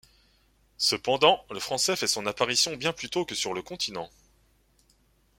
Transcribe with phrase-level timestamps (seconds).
[0.79, 4.09] Cependant, le français fait son apparition bien plus tôt que sur le continent.